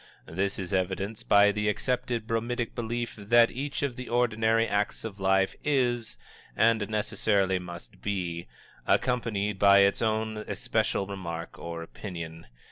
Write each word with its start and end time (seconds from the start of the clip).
This 0.25 0.57
is 0.57 0.73
evidenced 0.73 1.29
by 1.29 1.51
the 1.51 1.69
accepted 1.69 2.25
bromidic 2.25 2.73
belief 2.73 3.13
that 3.17 3.51
each 3.51 3.83
of 3.83 3.95
the 3.97 4.09
ordinary 4.09 4.67
acts 4.67 5.03
of 5.03 5.19
life 5.19 5.55
is, 5.63 6.17
and 6.55 6.89
necessarily 6.89 7.59
must 7.59 8.01
be, 8.01 8.47
accompanied 8.87 9.59
by 9.59 9.81
its 9.81 10.01
own 10.01 10.37
especial 10.37 11.05
remark 11.05 11.59
or 11.59 11.83
opinion. 11.83 12.47